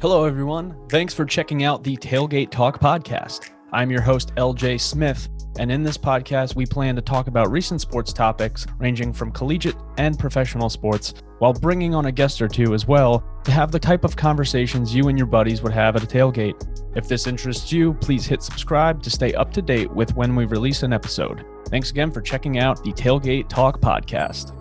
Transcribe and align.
Hello, 0.00 0.24
everyone. 0.24 0.76
Thanks 0.88 1.12
for 1.12 1.24
checking 1.24 1.64
out 1.64 1.82
the 1.82 1.96
Tailgate 1.96 2.52
Talk 2.52 2.78
podcast. 2.78 3.50
I'm 3.72 3.90
your 3.90 4.00
host, 4.00 4.32
LJ 4.36 4.80
Smith, 4.80 5.28
and 5.58 5.72
in 5.72 5.82
this 5.82 5.98
podcast, 5.98 6.54
we 6.54 6.66
plan 6.66 6.94
to 6.94 7.02
talk 7.02 7.26
about 7.26 7.50
recent 7.50 7.80
sports 7.80 8.12
topics 8.12 8.64
ranging 8.78 9.12
from 9.12 9.32
collegiate 9.32 9.74
and 9.96 10.16
professional 10.16 10.70
sports 10.70 11.14
while 11.40 11.52
bringing 11.52 11.96
on 11.96 12.06
a 12.06 12.12
guest 12.12 12.40
or 12.40 12.46
two 12.46 12.74
as 12.74 12.86
well 12.86 13.24
to 13.42 13.50
have 13.50 13.72
the 13.72 13.78
type 13.80 14.04
of 14.04 14.14
conversations 14.14 14.94
you 14.94 15.08
and 15.08 15.18
your 15.18 15.26
buddies 15.26 15.62
would 15.62 15.72
have 15.72 15.96
at 15.96 16.04
a 16.04 16.06
tailgate. 16.06 16.64
If 16.96 17.08
this 17.08 17.26
interests 17.26 17.72
you, 17.72 17.94
please 17.94 18.24
hit 18.24 18.40
subscribe 18.40 19.02
to 19.02 19.10
stay 19.10 19.34
up 19.34 19.52
to 19.54 19.62
date 19.62 19.90
with 19.90 20.14
when 20.14 20.36
we 20.36 20.44
release 20.44 20.84
an 20.84 20.92
episode. 20.92 21.44
Thanks 21.70 21.90
again 21.90 22.12
for 22.12 22.20
checking 22.20 22.60
out 22.60 22.84
the 22.84 22.92
Tailgate 22.92 23.48
Talk 23.48 23.80
podcast. 23.80 24.57